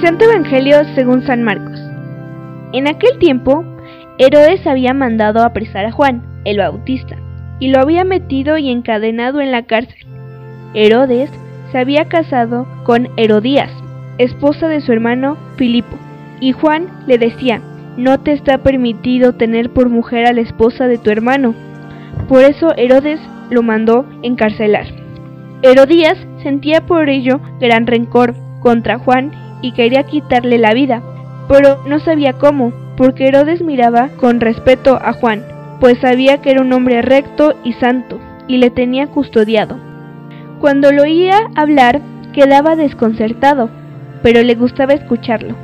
[0.00, 1.78] Santo Evangelio según San Marcos.
[2.72, 3.62] En aquel tiempo,
[4.16, 7.16] Herodes había mandado apresar a Juan, el Bautista,
[7.58, 10.06] y lo había metido y encadenado en la cárcel.
[10.72, 11.28] Herodes
[11.70, 13.70] se había casado con Herodías,
[14.16, 15.98] esposa de su hermano Filipo,
[16.40, 17.60] y Juan le decía,
[17.98, 21.54] no te está permitido tener por mujer a la esposa de tu hermano.
[22.26, 24.86] Por eso Herodes lo mandó encarcelar.
[25.60, 31.02] Herodías sentía por ello gran rencor contra Juan y quería quitarle la vida,
[31.48, 35.44] pero no sabía cómo, porque Herodes miraba con respeto a Juan,
[35.80, 39.78] pues sabía que era un hombre recto y santo, y le tenía custodiado.
[40.60, 42.00] Cuando lo oía hablar,
[42.32, 43.70] quedaba desconcertado,
[44.22, 45.54] pero le gustaba escucharlo.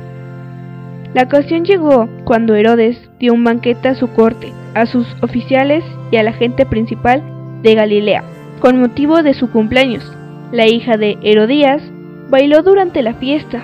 [1.13, 6.17] La ocasión llegó cuando Herodes dio un banquete a su corte, a sus oficiales y
[6.17, 7.23] a la gente principal
[7.63, 8.23] de Galilea,
[8.59, 10.03] con motivo de su cumpleaños.
[10.51, 11.81] La hija de Herodías
[12.29, 13.63] bailó durante la fiesta,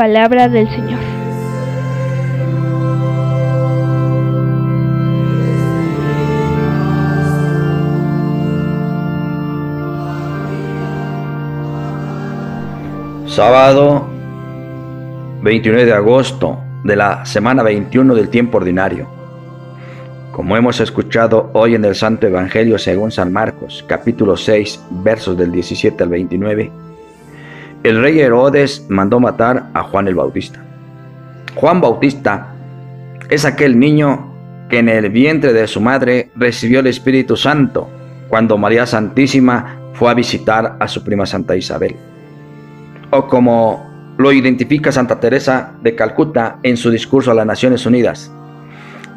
[0.00, 0.98] Palabra del Señor.
[13.26, 14.08] Sábado
[15.42, 19.06] 29 de agosto de la semana 21 del tiempo ordinario.
[20.32, 25.52] Como hemos escuchado hoy en el Santo Evangelio según San Marcos, capítulo 6, versos del
[25.52, 26.72] 17 al 29,
[27.82, 30.62] el rey Herodes mandó matar a Juan el Bautista.
[31.54, 32.48] Juan Bautista
[33.28, 34.30] es aquel niño
[34.68, 37.88] que en el vientre de su madre recibió el Espíritu Santo
[38.28, 41.96] cuando María Santísima fue a visitar a su prima Santa Isabel.
[43.10, 48.30] O como lo identifica Santa Teresa de Calcuta en su discurso a las Naciones Unidas,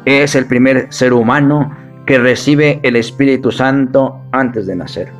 [0.04, 1.76] es el primer ser humano
[2.06, 5.12] que recibe el Espíritu Santo antes de nacer.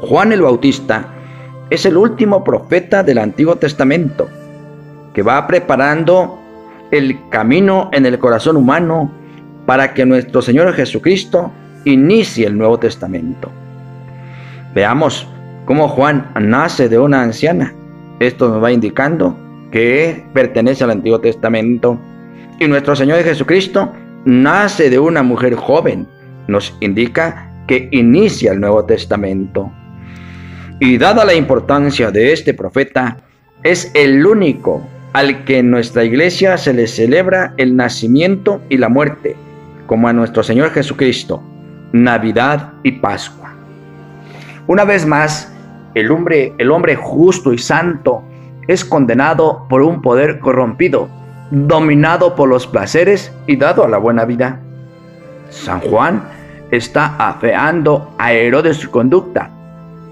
[0.00, 1.19] Juan el Bautista
[1.70, 4.28] es el último profeta del Antiguo Testamento
[5.14, 6.38] que va preparando
[6.90, 9.10] el camino en el corazón humano
[9.66, 11.52] para que nuestro Señor Jesucristo
[11.84, 13.50] inicie el Nuevo Testamento.
[14.74, 15.26] Veamos
[15.64, 17.72] cómo Juan nace de una anciana.
[18.18, 19.36] Esto nos va indicando
[19.70, 21.98] que pertenece al Antiguo Testamento.
[22.58, 23.92] Y nuestro Señor Jesucristo
[24.24, 26.06] nace de una mujer joven.
[26.48, 29.70] Nos indica que inicia el Nuevo Testamento.
[30.82, 33.18] Y dada la importancia de este profeta,
[33.62, 34.80] es el único
[35.12, 39.36] al que en nuestra iglesia se le celebra el nacimiento y la muerte,
[39.86, 41.42] como a nuestro Señor Jesucristo,
[41.92, 43.52] Navidad y Pascua.
[44.68, 45.52] Una vez más,
[45.94, 48.22] el hombre, el hombre justo y santo
[48.66, 51.10] es condenado por un poder corrompido,
[51.50, 54.60] dominado por los placeres y dado a la buena vida.
[55.50, 56.24] San Juan
[56.70, 59.50] está afeando a Herodes su conducta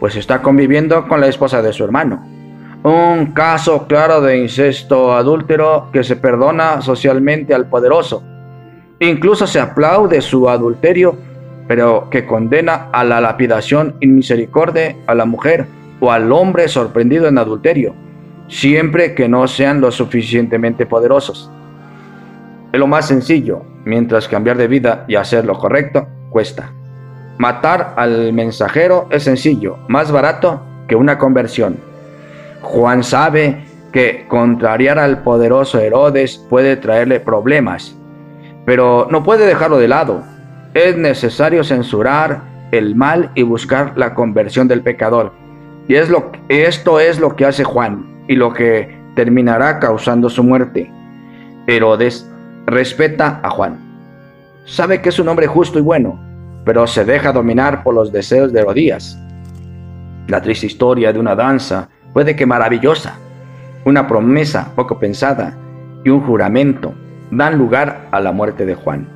[0.01, 2.25] pues está conviviendo con la esposa de su hermano.
[2.83, 8.23] Un caso claro de incesto adúltero que se perdona socialmente al poderoso.
[9.01, 11.17] Incluso se aplaude su adulterio,
[11.67, 15.67] pero que condena a la lapidación inmisericordia a la mujer
[16.01, 17.95] o al hombre sorprendido en adulterio,
[18.47, 21.51] siempre que no sean lo suficientemente poderosos.
[22.73, 26.73] Es lo más sencillo, mientras cambiar de vida y hacer lo correcto cuesta.
[27.39, 31.77] Matar al mensajero es sencillo, más barato que una conversión.
[32.63, 37.97] Juan sabe que contrariar al poderoso Herodes puede traerle problemas,
[38.67, 40.25] pero no puede dejarlo de lado.
[40.75, 42.43] Es necesario censurar
[42.73, 45.33] el mal y buscar la conversión del pecador.
[45.87, 50.43] Y es lo, esto es lo que hace Juan y lo que terminará causando su
[50.43, 50.91] muerte.
[51.69, 52.29] Herodes
[52.67, 53.79] respeta a Juan.
[54.65, 56.28] Sabe que es un hombre justo y bueno,
[56.65, 59.19] pero se deja dominar por los deseos de Herodías.
[60.27, 63.15] La triste historia de una danza puede que maravillosa,
[63.85, 65.57] una promesa poco pensada
[66.05, 66.95] y un juramento
[67.31, 69.09] dan lugar a la muerte de Juan.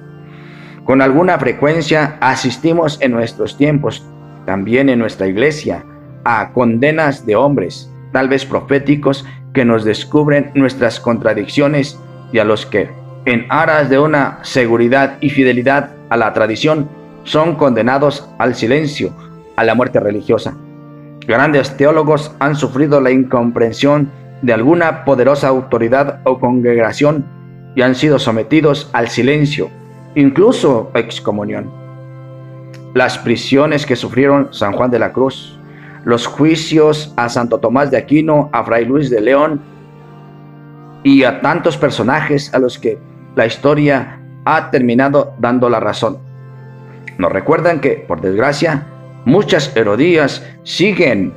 [0.84, 4.04] Con alguna frecuencia asistimos en nuestros tiempos,
[4.46, 5.84] también en nuestra iglesia,
[6.24, 9.24] a condenas de hombres, tal vez proféticos,
[9.54, 12.00] que nos descubren nuestras contradicciones
[12.32, 12.90] y a los que,
[13.26, 16.88] en aras de una seguridad y fidelidad a la tradición,
[17.24, 19.12] son condenados al silencio,
[19.56, 20.56] a la muerte religiosa.
[21.26, 24.10] Grandes teólogos han sufrido la incomprensión
[24.42, 27.24] de alguna poderosa autoridad o congregación
[27.74, 29.70] y han sido sometidos al silencio,
[30.14, 31.70] incluso excomunión.
[32.94, 35.58] Las prisiones que sufrieron San Juan de la Cruz,
[36.04, 39.60] los juicios a Santo Tomás de Aquino, a Fray Luis de León
[41.04, 42.98] y a tantos personajes a los que
[43.36, 46.31] la historia ha terminado dando la razón.
[47.18, 48.86] Nos recuerdan que, por desgracia,
[49.24, 51.32] muchas Herodías siguen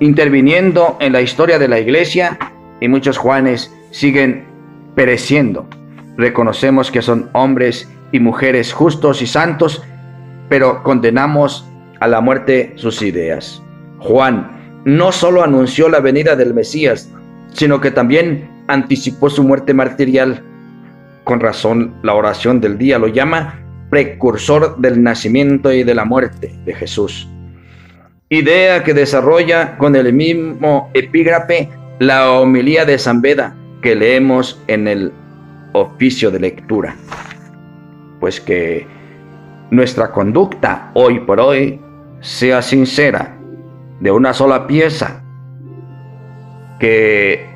[0.00, 2.38] interviniendo en la historia de la iglesia
[2.80, 4.44] y muchos Juanes siguen
[4.94, 5.66] pereciendo.
[6.16, 9.82] Reconocemos que son hombres y mujeres justos y santos,
[10.48, 11.68] pero condenamos
[12.00, 13.62] a la muerte sus ideas.
[13.98, 17.10] Juan no solo anunció la venida del Mesías,
[17.52, 20.42] sino que también anticipó su muerte martirial.
[21.24, 23.57] Con razón, la oración del día lo llama
[23.90, 27.28] precursor del nacimiento y de la muerte de Jesús.
[28.28, 34.86] Idea que desarrolla con el mismo epígrafe la homilía de San Beda que leemos en
[34.88, 35.12] el
[35.72, 36.96] oficio de lectura.
[38.20, 38.86] Pues que
[39.70, 41.80] nuestra conducta hoy por hoy
[42.20, 43.36] sea sincera,
[44.00, 45.22] de una sola pieza,
[46.78, 47.46] que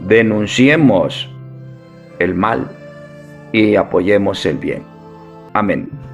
[0.00, 1.30] denunciemos
[2.18, 2.70] el mal
[3.52, 4.93] y apoyemos el bien.
[5.54, 6.13] Amén.